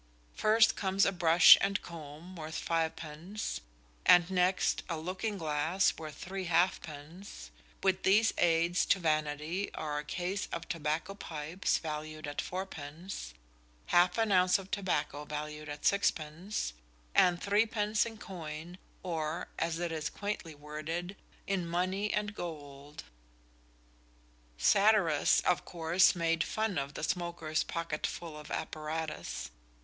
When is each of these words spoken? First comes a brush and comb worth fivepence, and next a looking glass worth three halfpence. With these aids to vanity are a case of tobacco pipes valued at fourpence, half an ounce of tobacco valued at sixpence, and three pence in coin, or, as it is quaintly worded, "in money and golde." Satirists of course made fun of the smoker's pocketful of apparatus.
First 0.33 0.75
comes 0.75 1.05
a 1.05 1.11
brush 1.11 1.59
and 1.61 1.79
comb 1.83 2.35
worth 2.35 2.55
fivepence, 2.57 3.61
and 4.03 4.31
next 4.31 4.81
a 4.89 4.97
looking 4.97 5.37
glass 5.37 5.95
worth 5.95 6.15
three 6.15 6.45
halfpence. 6.45 7.51
With 7.83 8.01
these 8.01 8.33
aids 8.39 8.83
to 8.87 8.99
vanity 8.99 9.71
are 9.75 9.99
a 9.99 10.03
case 10.03 10.47
of 10.51 10.67
tobacco 10.67 11.13
pipes 11.13 11.77
valued 11.77 12.25
at 12.25 12.41
fourpence, 12.41 13.35
half 13.93 14.17
an 14.17 14.31
ounce 14.31 14.57
of 14.57 14.71
tobacco 14.71 15.23
valued 15.23 15.69
at 15.69 15.85
sixpence, 15.85 16.73
and 17.13 17.39
three 17.39 17.67
pence 17.67 18.03
in 18.03 18.17
coin, 18.17 18.79
or, 19.03 19.49
as 19.59 19.77
it 19.77 19.91
is 19.91 20.09
quaintly 20.09 20.55
worded, 20.55 21.15
"in 21.45 21.67
money 21.67 22.11
and 22.11 22.33
golde." 22.33 23.03
Satirists 24.57 25.41
of 25.41 25.63
course 25.63 26.15
made 26.15 26.43
fun 26.43 26.79
of 26.79 26.95
the 26.95 27.03
smoker's 27.03 27.61
pocketful 27.61 28.35
of 28.35 28.49
apparatus. 28.49 29.51